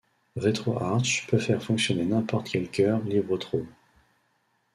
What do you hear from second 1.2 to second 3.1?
peut faire fonctionner n'importe quel cœur